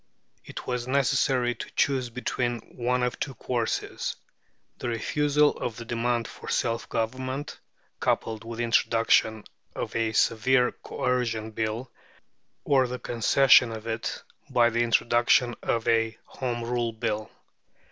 [0.43, 4.15] It was necessary to choose between one of two courses;
[4.79, 7.59] the refusal of the demand for self government,
[7.99, 9.43] coupled with the introduction
[9.75, 11.91] of a severe Coercion Bill,
[12.65, 17.29] or the concession of it by the introduction of a Home Rule Bill.